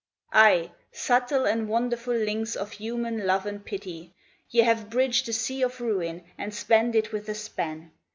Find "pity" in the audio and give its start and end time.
3.63-4.15